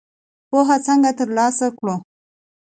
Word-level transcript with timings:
پوهه 0.49 0.77
څنګه 0.85 1.11
تر 1.17 1.29
لاسه 1.37 1.67
کړو؟ 1.77 1.95